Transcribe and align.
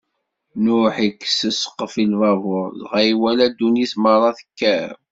Nuḥ 0.63 0.95
ikkes 1.07 1.35
ssqef 1.53 1.93
i 2.03 2.05
lbabuṛ, 2.11 2.67
dɣa 2.79 2.99
iwala 3.11 3.45
ddunit 3.51 3.93
meṛṛa 4.03 4.29
tekkaw. 4.37 4.93